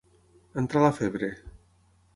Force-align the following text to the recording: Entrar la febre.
Entrar 0.61 0.83
la 0.85 0.91
febre. 1.03 1.31